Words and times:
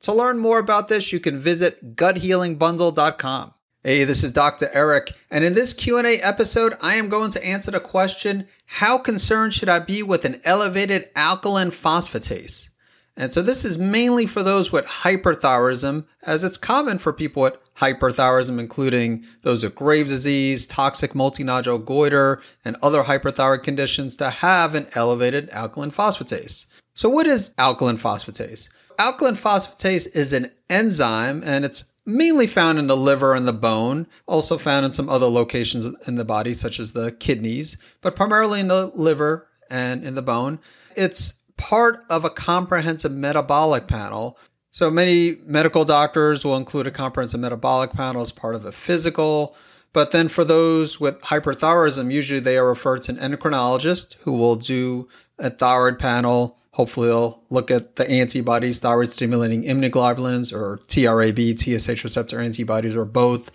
To 0.00 0.12
learn 0.12 0.38
more 0.38 0.58
about 0.58 0.88
this, 0.88 1.12
you 1.12 1.20
can 1.20 1.38
visit 1.38 1.96
guthealingbundle.com. 1.96 3.54
Hey, 3.82 4.04
this 4.04 4.24
is 4.24 4.32
Dr. 4.32 4.68
Eric, 4.72 5.12
and 5.30 5.44
in 5.44 5.54
this 5.54 5.72
Q&A 5.72 6.20
episode, 6.20 6.76
I 6.82 6.96
am 6.96 7.08
going 7.08 7.30
to 7.30 7.44
answer 7.44 7.70
the 7.70 7.78
question, 7.78 8.48
how 8.66 8.98
concerned 8.98 9.54
should 9.54 9.68
I 9.68 9.78
be 9.78 10.02
with 10.02 10.24
an 10.24 10.40
elevated 10.44 11.08
alkaline 11.14 11.70
phosphatase? 11.70 12.68
And 13.16 13.32
so 13.32 13.42
this 13.42 13.64
is 13.64 13.78
mainly 13.78 14.26
for 14.26 14.42
those 14.42 14.72
with 14.72 14.84
hyperthyroidism, 14.86 16.04
as 16.24 16.44
it's 16.44 16.58
common 16.58 16.98
for 16.98 17.12
people 17.12 17.44
with 17.44 17.56
hyperthyroidism, 17.76 18.58
including 18.58 19.24
those 19.42 19.62
with 19.62 19.76
Graves' 19.76 20.10
disease, 20.10 20.66
toxic 20.66 21.12
multinodular 21.12 21.82
goiter, 21.82 22.42
and 22.64 22.76
other 22.82 23.04
hyperthyroid 23.04 23.62
conditions 23.62 24.16
to 24.16 24.30
have 24.30 24.74
an 24.74 24.88
elevated 24.94 25.48
alkaline 25.50 25.92
phosphatase. 25.92 26.66
So 26.94 27.08
what 27.08 27.26
is 27.26 27.52
alkaline 27.56 27.98
phosphatase? 27.98 28.68
Alkaline 28.98 29.36
phosphatase 29.36 30.14
is 30.14 30.32
an 30.32 30.50
enzyme 30.70 31.42
and 31.44 31.64
it's 31.64 31.92
mainly 32.06 32.46
found 32.46 32.78
in 32.78 32.86
the 32.86 32.96
liver 32.96 33.34
and 33.34 33.46
the 33.46 33.52
bone, 33.52 34.06
also 34.26 34.56
found 34.56 34.86
in 34.86 34.92
some 34.92 35.08
other 35.08 35.26
locations 35.26 35.86
in 36.06 36.14
the 36.14 36.24
body, 36.24 36.54
such 36.54 36.78
as 36.78 36.92
the 36.92 37.12
kidneys, 37.12 37.78
but 38.00 38.14
primarily 38.14 38.60
in 38.60 38.68
the 38.68 38.86
liver 38.94 39.48
and 39.68 40.04
in 40.04 40.14
the 40.14 40.22
bone. 40.22 40.60
It's 40.94 41.34
part 41.56 42.04
of 42.08 42.24
a 42.24 42.30
comprehensive 42.30 43.12
metabolic 43.12 43.88
panel. 43.88 44.38
So 44.70 44.90
many 44.90 45.36
medical 45.44 45.84
doctors 45.84 46.44
will 46.44 46.56
include 46.56 46.86
a 46.86 46.90
comprehensive 46.90 47.40
metabolic 47.40 47.92
panel 47.92 48.22
as 48.22 48.30
part 48.30 48.54
of 48.54 48.64
a 48.64 48.72
physical. 48.72 49.56
But 49.92 50.10
then 50.10 50.28
for 50.28 50.44
those 50.44 51.00
with 51.00 51.20
hyperthyroidism, 51.22 52.12
usually 52.12 52.40
they 52.40 52.58
are 52.58 52.68
referred 52.68 53.02
to 53.04 53.12
an 53.12 53.18
endocrinologist 53.18 54.14
who 54.20 54.32
will 54.32 54.56
do 54.56 55.08
a 55.38 55.50
thyroid 55.50 55.98
panel. 55.98 56.58
Hopefully, 56.76 57.08
they'll 57.08 57.40
look 57.48 57.70
at 57.70 57.96
the 57.96 58.06
antibodies, 58.10 58.80
thyroid 58.80 59.10
stimulating 59.10 59.62
immunoglobulins, 59.64 60.52
or 60.52 60.78
TRAB, 60.88 61.58
TSH 61.58 62.04
receptor 62.04 62.38
antibodies, 62.38 62.94
or 62.94 63.06
both 63.06 63.50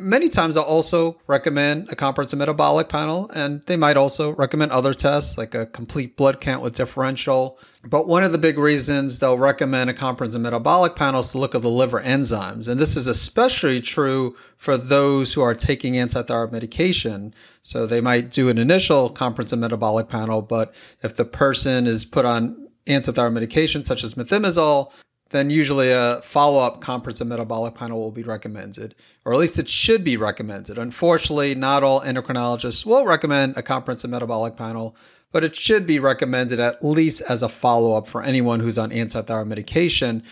Many 0.00 0.28
times 0.28 0.56
I'll 0.56 0.62
also 0.62 1.18
recommend 1.26 1.88
a 1.90 1.96
comprehensive 1.96 2.38
metabolic 2.38 2.88
panel, 2.88 3.28
and 3.34 3.62
they 3.62 3.76
might 3.76 3.96
also 3.96 4.32
recommend 4.32 4.70
other 4.70 4.94
tests 4.94 5.36
like 5.36 5.56
a 5.56 5.66
complete 5.66 6.16
blood 6.16 6.40
count 6.40 6.62
with 6.62 6.76
differential. 6.76 7.58
But 7.82 8.06
one 8.06 8.22
of 8.22 8.30
the 8.30 8.38
big 8.38 8.58
reasons 8.58 9.18
they'll 9.18 9.36
recommend 9.36 9.90
a 9.90 9.94
comprehensive 9.94 10.40
metabolic 10.40 10.94
panel 10.94 11.18
is 11.20 11.32
to 11.32 11.38
look 11.38 11.56
at 11.56 11.62
the 11.62 11.68
liver 11.68 12.00
enzymes. 12.00 12.68
And 12.68 12.80
this 12.80 12.96
is 12.96 13.08
especially 13.08 13.80
true 13.80 14.36
for 14.56 14.76
those 14.76 15.34
who 15.34 15.42
are 15.42 15.54
taking 15.54 15.94
antithyroid 15.94 16.52
medication. 16.52 17.34
So 17.64 17.84
they 17.84 18.00
might 18.00 18.30
do 18.30 18.48
an 18.48 18.58
initial 18.58 19.10
comprehensive 19.10 19.58
metabolic 19.58 20.08
panel, 20.08 20.42
but 20.42 20.72
if 21.02 21.16
the 21.16 21.24
person 21.24 21.88
is 21.88 22.04
put 22.04 22.24
on 22.24 22.68
antithyroid 22.86 23.32
medication 23.32 23.84
such 23.84 24.04
as 24.04 24.14
methimazole, 24.14 24.92
then 25.30 25.50
usually 25.50 25.90
a 25.90 26.20
follow 26.22 26.60
up 26.60 26.80
comprehensive 26.80 27.26
metabolic 27.26 27.74
panel 27.74 28.00
will 28.00 28.10
be 28.10 28.22
recommended, 28.22 28.94
or 29.24 29.34
at 29.34 29.38
least 29.38 29.58
it 29.58 29.68
should 29.68 30.02
be 30.02 30.16
recommended. 30.16 30.78
Unfortunately, 30.78 31.54
not 31.54 31.82
all 31.82 32.00
endocrinologists 32.00 32.86
will 32.86 33.04
recommend 33.04 33.56
a 33.56 33.62
comprehensive 33.62 34.10
metabolic 34.10 34.56
panel, 34.56 34.96
but 35.30 35.44
it 35.44 35.54
should 35.54 35.86
be 35.86 35.98
recommended 35.98 36.58
at 36.58 36.82
least 36.82 37.20
as 37.28 37.42
a 37.42 37.48
follow 37.48 37.94
up 37.94 38.08
for 38.08 38.22
anyone 38.22 38.60
who's 38.60 38.78
on 38.78 38.90
antithyroid 38.90 39.46
medication. 39.46 40.22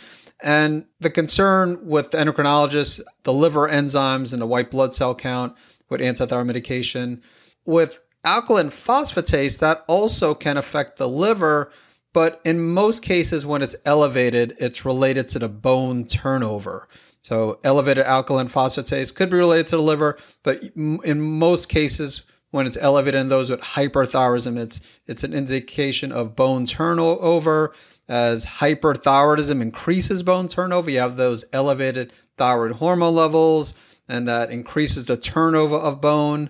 And 0.42 0.86
the 1.00 1.10
concern 1.10 1.86
with 1.86 2.10
the 2.10 2.18
endocrinologists, 2.18 3.00
the 3.24 3.32
liver 3.32 3.68
enzymes 3.68 4.32
and 4.32 4.40
the 4.40 4.46
white 4.46 4.70
blood 4.70 4.94
cell 4.94 5.14
count 5.14 5.54
with 5.90 6.00
antithyroid 6.00 6.46
medication, 6.46 7.22
with 7.64 7.98
alkaline 8.24 8.70
phosphatase, 8.70 9.58
that 9.58 9.84
also 9.86 10.34
can 10.34 10.56
affect 10.56 10.96
the 10.96 11.08
liver 11.08 11.70
but 12.16 12.40
in 12.46 12.58
most 12.58 13.02
cases, 13.02 13.44
when 13.44 13.60
it's 13.60 13.76
elevated, 13.84 14.56
it's 14.58 14.86
related 14.86 15.28
to 15.28 15.38
the 15.38 15.50
bone 15.50 16.06
turnover. 16.06 16.88
So 17.20 17.60
elevated 17.62 18.06
alkaline 18.06 18.48
phosphatase 18.48 19.14
could 19.14 19.28
be 19.28 19.36
related 19.36 19.66
to 19.66 19.76
the 19.76 19.82
liver, 19.82 20.16
but 20.42 20.62
in 20.74 21.20
most 21.20 21.68
cases, 21.68 22.22
when 22.52 22.66
it's 22.66 22.78
elevated 22.78 23.20
in 23.20 23.28
those 23.28 23.50
with 23.50 23.60
hyperthyroidism, 23.60 24.56
it's 24.56 24.80
it's 25.06 25.24
an 25.24 25.34
indication 25.34 26.10
of 26.10 26.34
bone 26.34 26.64
turnover. 26.64 27.74
As 28.08 28.46
hyperthyroidism 28.46 29.60
increases 29.60 30.22
bone 30.22 30.48
turnover, 30.48 30.90
you 30.90 31.00
have 31.00 31.18
those 31.18 31.44
elevated 31.52 32.14
thyroid 32.38 32.76
hormone 32.76 33.14
levels, 33.14 33.74
and 34.08 34.26
that 34.26 34.50
increases 34.50 35.04
the 35.04 35.18
turnover 35.18 35.76
of 35.76 36.00
bone. 36.00 36.48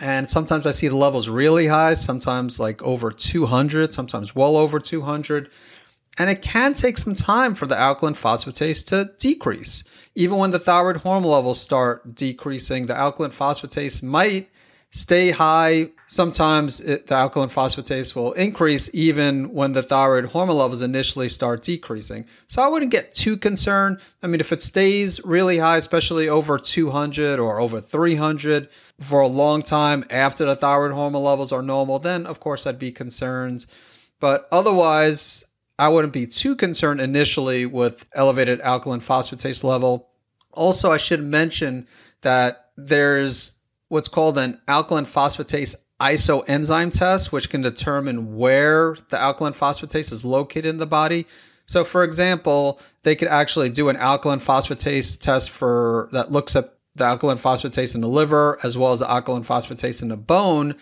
And 0.00 0.28
sometimes 0.28 0.66
I 0.66 0.70
see 0.70 0.88
the 0.88 0.96
levels 0.96 1.28
really 1.28 1.66
high, 1.66 1.92
sometimes 1.94 2.58
like 2.58 2.82
over 2.82 3.10
200, 3.10 3.92
sometimes 3.92 4.34
well 4.34 4.56
over 4.56 4.80
200. 4.80 5.50
And 6.18 6.30
it 6.30 6.40
can 6.42 6.74
take 6.74 6.96
some 6.96 7.14
time 7.14 7.54
for 7.54 7.66
the 7.66 7.78
alkaline 7.78 8.14
phosphatase 8.14 8.84
to 8.86 9.10
decrease. 9.18 9.84
Even 10.14 10.38
when 10.38 10.50
the 10.50 10.58
thyroid 10.58 10.96
hormone 10.96 11.30
levels 11.30 11.60
start 11.60 12.14
decreasing, 12.14 12.86
the 12.86 12.96
alkaline 12.96 13.30
phosphatase 13.30 14.02
might 14.02 14.48
stay 14.90 15.30
high. 15.30 15.88
Sometimes 16.12 16.80
it, 16.80 17.06
the 17.06 17.14
alkaline 17.14 17.50
phosphatase 17.50 18.16
will 18.16 18.32
increase 18.32 18.90
even 18.92 19.54
when 19.54 19.70
the 19.70 19.82
thyroid 19.84 20.24
hormone 20.24 20.56
levels 20.56 20.82
initially 20.82 21.28
start 21.28 21.62
decreasing. 21.62 22.26
So 22.48 22.60
I 22.60 22.66
wouldn't 22.66 22.90
get 22.90 23.14
too 23.14 23.36
concerned. 23.36 24.00
I 24.20 24.26
mean, 24.26 24.40
if 24.40 24.50
it 24.50 24.60
stays 24.60 25.24
really 25.24 25.58
high, 25.58 25.76
especially 25.76 26.28
over 26.28 26.58
200 26.58 27.38
or 27.38 27.60
over 27.60 27.80
300 27.80 28.68
for 28.98 29.20
a 29.20 29.28
long 29.28 29.62
time 29.62 30.04
after 30.10 30.44
the 30.44 30.56
thyroid 30.56 30.90
hormone 30.90 31.22
levels 31.22 31.52
are 31.52 31.62
normal, 31.62 32.00
then 32.00 32.26
of 32.26 32.40
course 32.40 32.66
I'd 32.66 32.80
be 32.80 32.90
concerned. 32.90 33.66
But 34.18 34.48
otherwise, 34.50 35.44
I 35.78 35.86
wouldn't 35.90 36.12
be 36.12 36.26
too 36.26 36.56
concerned 36.56 37.00
initially 37.00 37.66
with 37.66 38.04
elevated 38.14 38.60
alkaline 38.62 39.00
phosphatase 39.00 39.62
level. 39.62 40.08
Also, 40.54 40.90
I 40.90 40.96
should 40.96 41.22
mention 41.22 41.86
that 42.22 42.70
there's 42.76 43.52
what's 43.90 44.08
called 44.08 44.38
an 44.38 44.60
alkaline 44.66 45.06
phosphatase 45.06 45.76
isoenzyme 46.00 46.96
test, 46.96 47.30
which 47.30 47.50
can 47.50 47.60
determine 47.60 48.36
where 48.36 48.96
the 49.10 49.20
alkaline 49.20 49.52
phosphatase 49.52 50.12
is 50.12 50.24
located 50.24 50.66
in 50.66 50.78
the 50.78 50.86
body. 50.86 51.26
So, 51.66 51.84
for 51.84 52.02
example, 52.02 52.80
they 53.02 53.14
could 53.14 53.28
actually 53.28 53.68
do 53.68 53.88
an 53.88 53.96
alkaline 53.96 54.40
phosphatase 54.40 55.20
test 55.20 55.50
for 55.50 56.08
that 56.12 56.32
looks 56.32 56.56
at 56.56 56.74
the 56.96 57.04
alkaline 57.04 57.38
phosphatase 57.38 57.94
in 57.94 58.00
the 58.00 58.08
liver 58.08 58.58
as 58.62 58.76
well 58.76 58.92
as 58.92 58.98
the 58.98 59.10
alkaline 59.10 59.44
phosphatase 59.44 60.02
in 60.02 60.08
the 60.08 60.16
bone. 60.16 60.74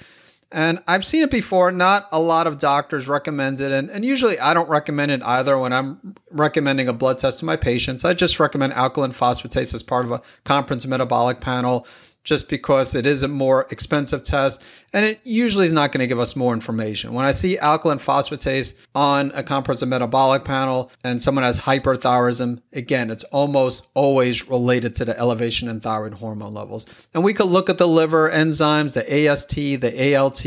And 0.50 0.82
I've 0.88 1.04
seen 1.04 1.22
it 1.22 1.30
before. 1.30 1.70
Not 1.70 2.08
a 2.10 2.18
lot 2.18 2.46
of 2.46 2.58
doctors 2.58 3.06
recommend 3.06 3.60
it. 3.60 3.70
And, 3.70 3.90
and 3.90 4.04
usually 4.04 4.40
I 4.40 4.54
don't 4.54 4.68
recommend 4.68 5.10
it 5.10 5.22
either 5.22 5.58
when 5.58 5.74
I'm 5.74 6.16
recommending 6.30 6.88
a 6.88 6.94
blood 6.94 7.18
test 7.18 7.40
to 7.40 7.44
my 7.44 7.56
patients. 7.56 8.04
I 8.04 8.14
just 8.14 8.40
recommend 8.40 8.72
alkaline 8.72 9.12
phosphatase 9.12 9.74
as 9.74 9.82
part 9.82 10.06
of 10.06 10.12
a 10.12 10.22
comprehensive 10.44 10.88
metabolic 10.88 11.40
panel 11.40 11.86
just 12.28 12.50
because 12.50 12.94
it 12.94 13.06
is 13.06 13.22
a 13.22 13.28
more 13.28 13.66
expensive 13.70 14.22
test 14.22 14.60
and 14.92 15.06
it 15.06 15.18
usually 15.24 15.64
is 15.64 15.72
not 15.72 15.92
going 15.92 16.00
to 16.00 16.06
give 16.06 16.20
us 16.20 16.36
more 16.36 16.52
information. 16.52 17.14
When 17.14 17.24
I 17.24 17.32
see 17.32 17.56
alkaline 17.56 17.98
phosphatase 17.98 18.74
on 18.94 19.32
a 19.34 19.42
comprehensive 19.42 19.88
metabolic 19.88 20.44
panel 20.44 20.92
and 21.02 21.22
someone 21.22 21.42
has 21.44 21.58
hyperthyroidism, 21.58 22.60
again, 22.74 23.10
it's 23.10 23.24
almost 23.24 23.86
always 23.94 24.46
related 24.46 24.94
to 24.96 25.06
the 25.06 25.18
elevation 25.18 25.68
in 25.68 25.80
thyroid 25.80 26.12
hormone 26.12 26.52
levels. 26.52 26.84
And 27.14 27.24
we 27.24 27.32
could 27.32 27.46
look 27.46 27.70
at 27.70 27.78
the 27.78 27.88
liver 27.88 28.30
enzymes, 28.30 28.92
the 28.92 29.30
AST, 29.30 29.54
the 29.54 30.14
ALT. 30.14 30.44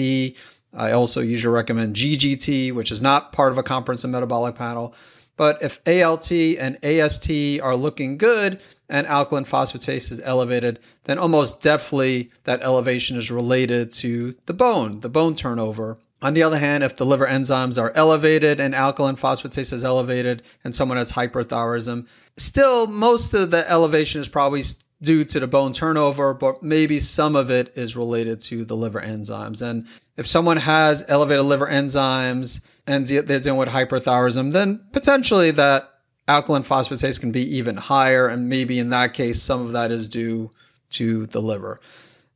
I 0.73 0.91
also 0.91 1.19
usually 1.21 1.55
recommend 1.55 1.95
GGT, 1.95 2.75
which 2.75 2.91
is 2.91 3.01
not 3.01 3.33
part 3.33 3.51
of 3.51 3.57
a 3.57 3.63
comprehensive 3.63 4.11
metabolic 4.11 4.53
panel. 4.53 4.93
But 5.37 5.61
if 5.61 5.79
ALT 5.87 6.31
and 6.31 6.83
AST 6.83 7.29
are 7.61 7.75
looking 7.75 8.17
good, 8.17 8.59
and 8.91 9.07
alkaline 9.07 9.45
phosphatase 9.45 10.11
is 10.11 10.21
elevated, 10.23 10.77
then 11.05 11.17
almost 11.17 11.61
definitely 11.61 12.29
that 12.43 12.61
elevation 12.61 13.17
is 13.17 13.31
related 13.31 13.91
to 13.91 14.35
the 14.45 14.53
bone, 14.53 14.99
the 14.99 15.09
bone 15.09 15.33
turnover. 15.33 15.97
On 16.21 16.33
the 16.35 16.43
other 16.43 16.59
hand, 16.59 16.83
if 16.83 16.97
the 16.97 17.05
liver 17.05 17.25
enzymes 17.25 17.81
are 17.81 17.91
elevated 17.95 18.59
and 18.59 18.75
alkaline 18.75 19.15
phosphatase 19.15 19.73
is 19.73 19.83
elevated 19.83 20.43
and 20.63 20.75
someone 20.75 20.97
has 20.97 21.13
hyperthyroidism, 21.13 22.05
still 22.37 22.85
most 22.85 23.33
of 23.33 23.49
the 23.49 23.67
elevation 23.71 24.21
is 24.21 24.27
probably 24.27 24.63
due 25.01 25.23
to 25.23 25.39
the 25.39 25.47
bone 25.47 25.71
turnover, 25.71 26.33
but 26.33 26.61
maybe 26.61 26.99
some 26.99 27.35
of 27.35 27.49
it 27.49 27.71
is 27.75 27.95
related 27.95 28.41
to 28.41 28.65
the 28.65 28.75
liver 28.75 29.01
enzymes. 29.01 29.61
And 29.61 29.87
if 30.17 30.27
someone 30.27 30.57
has 30.57 31.03
elevated 31.07 31.45
liver 31.45 31.67
enzymes 31.67 32.61
and 32.87 33.07
they're 33.07 33.39
dealing 33.39 33.59
with 33.59 33.69
hyperthyroidism, 33.69 34.53
then 34.53 34.81
potentially 34.91 35.51
that 35.51 35.89
alkaline 36.27 36.63
phosphatase 36.63 37.19
can 37.19 37.31
be 37.31 37.57
even 37.57 37.77
higher. 37.77 38.27
And 38.27 38.49
maybe 38.49 38.79
in 38.79 38.89
that 38.89 39.13
case, 39.13 39.41
some 39.41 39.65
of 39.65 39.73
that 39.73 39.91
is 39.91 40.07
due 40.07 40.51
to 40.91 41.25
the 41.27 41.41
liver. 41.41 41.79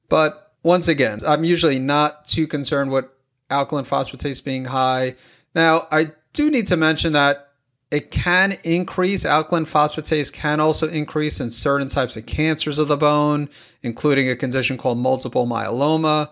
But 0.10 0.54
once 0.64 0.88
again, 0.88 1.20
I'm 1.28 1.44
usually 1.44 1.80
not 1.80 2.28
too 2.28 2.48
concerned 2.48 2.92
with 2.92 3.06
alkaline 3.50 3.86
phosphatase 3.86 4.44
being 4.44 4.66
high. 4.66 5.16
Now, 5.54 5.88
I 5.92 6.12
do 6.34 6.50
need 6.50 6.68
to 6.68 6.78
mention 6.78 7.14
that 7.14 7.50
it 7.92 8.12
can 8.12 8.58
increase. 8.64 9.26
Alkaline 9.26 9.66
phosphatase 9.66 10.34
can 10.34 10.60
also 10.60 10.88
increase 10.90 11.40
in 11.40 11.50
certain 11.50 11.88
types 11.88 12.18
of 12.18 12.26
cancers 12.26 12.80
of 12.80 12.88
the 12.88 12.98
bone, 12.98 13.50
including 13.84 14.30
a 14.30 14.36
condition 14.36 14.78
called 14.78 14.98
multiple 14.98 15.48
myeloma. 15.48 16.30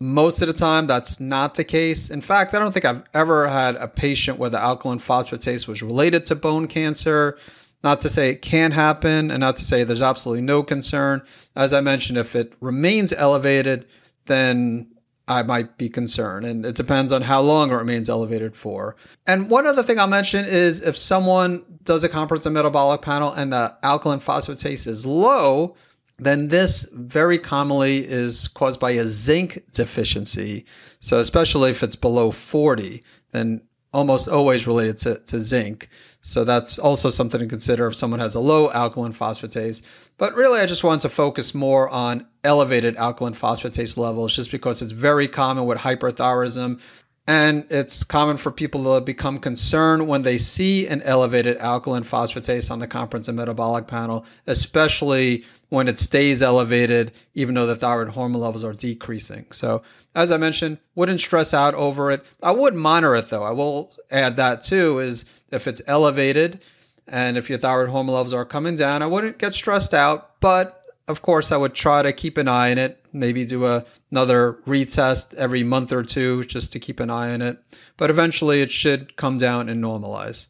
Most 0.00 0.42
of 0.42 0.48
the 0.48 0.54
time, 0.54 0.86
that's 0.86 1.20
not 1.20 1.54
the 1.54 1.64
case. 1.64 2.10
In 2.10 2.20
fact, 2.20 2.52
I 2.52 2.58
don't 2.58 2.72
think 2.72 2.84
I've 2.84 3.04
ever 3.14 3.48
had 3.48 3.76
a 3.76 3.88
patient 3.88 4.38
where 4.38 4.50
the 4.50 4.60
alkaline 4.60 4.98
phosphatase 4.98 5.66
was 5.68 5.82
related 5.82 6.26
to 6.26 6.34
bone 6.34 6.66
cancer. 6.66 7.38
Not 7.84 8.00
to 8.00 8.08
say 8.08 8.30
it 8.30 8.42
can 8.42 8.72
happen, 8.72 9.30
and 9.30 9.40
not 9.40 9.56
to 9.56 9.64
say 9.64 9.84
there's 9.84 10.02
absolutely 10.02 10.42
no 10.42 10.62
concern. 10.62 11.22
As 11.54 11.72
I 11.72 11.80
mentioned, 11.80 12.18
if 12.18 12.34
it 12.34 12.54
remains 12.60 13.12
elevated, 13.12 13.86
then 14.26 14.88
I 15.28 15.42
might 15.42 15.78
be 15.78 15.88
concerned. 15.88 16.46
And 16.46 16.66
it 16.66 16.74
depends 16.74 17.12
on 17.12 17.22
how 17.22 17.40
long 17.40 17.70
it 17.70 17.74
remains 17.74 18.10
elevated 18.10 18.56
for. 18.56 18.96
And 19.26 19.48
one 19.48 19.66
other 19.66 19.82
thing 19.82 19.98
I'll 19.98 20.06
mention 20.06 20.44
is 20.44 20.80
if 20.80 20.96
someone 20.96 21.62
does 21.84 22.04
a 22.04 22.08
comprehensive 22.08 22.52
metabolic 22.52 23.02
panel 23.02 23.32
and 23.32 23.52
the 23.52 23.76
alkaline 23.82 24.20
phosphatase 24.20 24.86
is 24.86 25.06
low, 25.06 25.76
then 26.18 26.48
this 26.48 26.86
very 26.92 27.38
commonly 27.38 28.06
is 28.06 28.48
caused 28.48 28.78
by 28.78 28.92
a 28.92 29.06
zinc 29.06 29.64
deficiency. 29.72 30.64
So, 31.00 31.18
especially 31.18 31.70
if 31.70 31.82
it's 31.82 31.96
below 31.96 32.30
40, 32.30 33.02
then 33.32 33.62
almost 33.92 34.28
always 34.28 34.66
related 34.66 34.98
to, 34.98 35.18
to 35.26 35.40
zinc. 35.40 35.88
So, 36.22 36.44
that's 36.44 36.78
also 36.78 37.10
something 37.10 37.40
to 37.40 37.46
consider 37.46 37.88
if 37.88 37.96
someone 37.96 38.20
has 38.20 38.34
a 38.34 38.40
low 38.40 38.70
alkaline 38.70 39.12
phosphatase. 39.12 39.82
But 40.16 40.34
really, 40.34 40.60
I 40.60 40.66
just 40.66 40.84
want 40.84 41.02
to 41.02 41.08
focus 41.08 41.54
more 41.54 41.88
on 41.88 42.26
elevated 42.44 42.96
alkaline 42.96 43.34
phosphatase 43.34 43.96
levels 43.96 44.34
just 44.36 44.52
because 44.52 44.82
it's 44.82 44.92
very 44.92 45.26
common 45.26 45.66
with 45.66 45.78
hyperthyroidism. 45.78 46.80
And 47.26 47.64
it's 47.70 48.04
common 48.04 48.36
for 48.36 48.50
people 48.50 48.94
to 48.94 49.00
become 49.00 49.38
concerned 49.38 50.06
when 50.06 50.22
they 50.22 50.36
see 50.36 50.86
an 50.86 51.00
elevated 51.02 51.56
alkaline 51.56 52.04
phosphatase 52.04 52.70
on 52.70 52.80
the 52.80 52.86
comprehensive 52.86 53.34
metabolic 53.34 53.86
panel, 53.86 54.26
especially 54.46 55.44
when 55.70 55.88
it 55.88 55.98
stays 55.98 56.42
elevated, 56.42 57.12
even 57.32 57.54
though 57.54 57.66
the 57.66 57.76
thyroid 57.76 58.08
hormone 58.08 58.42
levels 58.42 58.62
are 58.62 58.74
decreasing. 58.74 59.46
So, 59.52 59.82
as 60.14 60.30
I 60.30 60.36
mentioned, 60.36 60.78
wouldn't 60.94 61.20
stress 61.20 61.54
out 61.54 61.74
over 61.74 62.10
it. 62.10 62.24
I 62.42 62.50
would 62.50 62.74
monitor 62.74 63.16
it 63.16 63.30
though. 63.30 63.42
I 63.42 63.50
will 63.52 63.92
add 64.10 64.36
that 64.36 64.62
too 64.62 64.98
is 64.98 65.24
if 65.50 65.66
it's 65.66 65.82
elevated, 65.86 66.60
and 67.06 67.36
if 67.36 67.48
your 67.48 67.58
thyroid 67.58 67.90
hormone 67.90 68.14
levels 68.14 68.34
are 68.34 68.44
coming 68.44 68.76
down, 68.76 69.02
I 69.02 69.06
wouldn't 69.06 69.38
get 69.38 69.54
stressed 69.54 69.94
out, 69.94 70.40
but 70.40 70.84
of 71.08 71.22
course, 71.22 71.52
I 71.52 71.56
would 71.56 71.74
try 71.74 72.02
to 72.02 72.12
keep 72.12 72.38
an 72.38 72.48
eye 72.48 72.70
on 72.70 72.78
it, 72.78 73.03
maybe 73.14 73.44
do 73.44 73.66
a, 73.66 73.84
another 74.10 74.58
retest 74.66 75.32
every 75.34 75.62
month 75.62 75.92
or 75.92 76.02
two 76.02 76.44
just 76.44 76.72
to 76.72 76.80
keep 76.80 77.00
an 77.00 77.10
eye 77.10 77.32
on 77.32 77.40
it. 77.40 77.58
But 77.96 78.10
eventually, 78.10 78.60
it 78.60 78.72
should 78.72 79.16
come 79.16 79.38
down 79.38 79.68
and 79.68 79.82
normalize. 79.82 80.48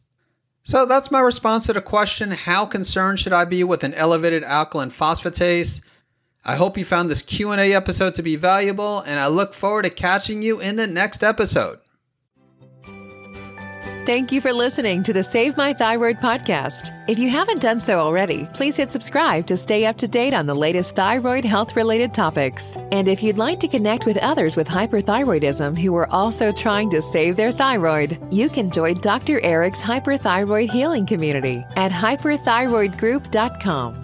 So 0.65 0.87
that's 0.87 1.11
my 1.11 1.21
response 1.21 1.67
to 1.67 1.75
the 1.75 1.83
question 1.83 2.31
How 2.31 2.65
concerned 2.65 3.21
should 3.21 3.35
I 3.35 3.45
be 3.45 3.63
with 3.63 3.85
an 3.85 3.95
elevated 3.95 4.43
alkaline 4.43 4.91
phosphatase? 4.91 5.83
I 6.47 6.57
hope 6.57 6.77
you 6.77 6.85
found 6.85 7.11
this 7.11 7.23
Q&A 7.23 7.73
episode 7.75 8.15
to 8.15 8.23
be 8.23 8.37
valuable 8.37 9.01
and 9.01 9.19
I 9.19 9.29
look 9.29 9.55
forward 9.55 9.85
to 9.85 9.91
catching 9.91 10.43
you 10.43 10.61
in 10.61 10.77
the 10.77 10.87
next 10.87 11.23
episode. 11.23 11.79
Thank 14.07 14.33
you 14.33 14.41
for 14.43 14.53
listening 14.53 15.03
to 15.05 15.15
the 15.15 15.25
Save 15.25 15.57
My 15.57 15.73
Thyroid 15.73 16.19
podcast. 16.19 16.91
If 17.09 17.19
you 17.19 17.31
haven't 17.31 17.63
done 17.63 17.81
so 17.81 18.01
already, 18.01 18.47
please 18.53 18.77
hit 18.77 18.93
subscribe 18.93 19.47
to 19.47 19.57
stay 19.57 19.87
up 19.87 19.97
to 19.97 20.07
date 20.07 20.35
on 20.35 20.45
the 20.45 20.55
latest 20.55 20.95
thyroid 20.95 21.43
health 21.43 21.75
related 21.75 22.13
topics. 22.13 22.77
And 22.93 23.09
if 23.09 23.23
you'd 23.23 23.39
like 23.39 23.61
to 23.61 23.69
connect 23.69 24.05
with 24.05 24.19
others 24.19 24.57
with 24.57 24.69
hyperthyroidism 24.69 25.79
who 25.79 25.97
are 25.97 26.11
also 26.11 26.53
trying 26.53 26.91
to 26.91 27.01
save 27.01 27.39
their 27.39 27.51
thyroid, 27.51 28.19
you 28.31 28.51
can 28.51 28.71
join 28.71 29.01
Dr. 29.01 29.41
Eric's 29.41 29.81
hyperthyroid 29.81 30.71
healing 30.71 31.07
community 31.07 31.65
at 31.77 31.91
hyperthyroidgroup.com. 31.91 34.04